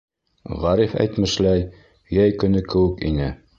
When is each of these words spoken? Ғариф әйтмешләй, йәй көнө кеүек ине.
Ғариф 0.63 0.95
әйтмешләй, 1.03 1.63
йәй 2.17 2.37
көнө 2.45 2.67
кеүек 2.75 3.07
ине. 3.15 3.33